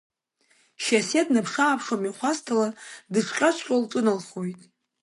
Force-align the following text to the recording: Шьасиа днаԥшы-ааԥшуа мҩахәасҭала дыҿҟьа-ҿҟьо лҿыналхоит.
Шьасиа 0.83 1.27
днаԥшы-ааԥшуа 1.27 1.99
мҩахәасҭала 2.01 2.67
дыҿҟьа-ҿҟьо 3.11 3.75
лҿыналхоит. 3.81 4.59